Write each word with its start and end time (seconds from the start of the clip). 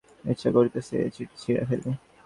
ইচ্ছা 0.31 0.49
করিতেছে, 0.55 0.95
এ 1.05 1.07
চিঠি 1.15 1.35
ছিঁড়িয়া 1.41 1.63
ফেলি। 1.69 1.89